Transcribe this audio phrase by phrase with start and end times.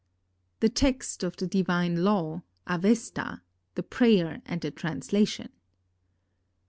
[0.61, 5.49] "The text of the divine law (Avesta)—the prayer and the translation."